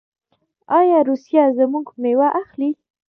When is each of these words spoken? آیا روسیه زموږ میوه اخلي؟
آیا 0.79 0.99
روسیه 1.09 1.43
زموږ 1.57 1.85
میوه 2.01 2.29
اخلي؟ 2.41 2.69